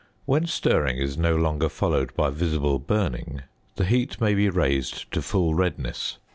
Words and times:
When 0.25 0.47
stirring 0.47 0.97
is 0.97 1.15
no 1.15 1.35
longer 1.35 1.69
followed 1.69 2.15
by 2.15 2.31
visible 2.31 2.79
burning 2.79 3.43
the 3.75 3.85
heat 3.85 4.19
may 4.19 4.33
be 4.33 4.49
raised 4.49 5.11
to 5.11 5.21
full 5.21 5.53
redness. 5.53 6.17